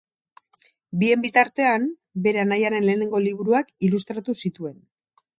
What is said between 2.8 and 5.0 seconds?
lehenengo liburuak ilustratu zituen.